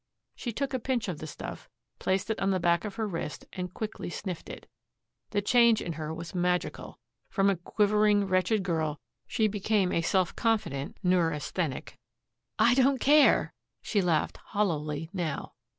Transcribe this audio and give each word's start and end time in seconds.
She 0.35 0.51
took 0.51 0.73
a 0.73 0.79
pinch 0.79 1.07
of 1.07 1.19
the 1.19 1.27
stuff, 1.27 1.69
placed 1.99 2.31
it 2.31 2.39
on 2.39 2.49
the 2.49 2.59
back 2.59 2.85
of 2.85 2.95
her 2.95 3.07
wrist 3.07 3.45
and 3.53 3.71
quickly 3.71 4.09
sniffed 4.09 4.49
it. 4.49 4.67
The 5.29 5.43
change 5.43 5.79
in 5.79 5.93
her 5.93 6.11
was 6.11 6.33
magical. 6.33 6.97
From 7.29 7.51
a 7.51 7.55
quivering 7.55 8.25
wretched 8.25 8.63
girl 8.63 8.99
she 9.27 9.47
became 9.47 9.91
a 9.91 10.01
self 10.01 10.35
confident 10.35 10.97
neurasthenic. 11.03 11.99
"I 12.57 12.73
don't 12.73 12.97
care," 12.99 13.53
she 13.83 14.01
laughed 14.01 14.37
hollowly 14.37 15.11
now. 15.13 15.53